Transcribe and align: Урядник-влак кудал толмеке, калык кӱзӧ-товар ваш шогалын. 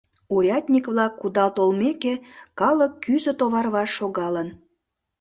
Урядник-влак 0.35 1.13
кудал 1.21 1.49
толмеке, 1.57 2.13
калык 2.59 2.93
кӱзӧ-товар 3.03 3.67
ваш 3.75 3.89
шогалын. 3.97 4.47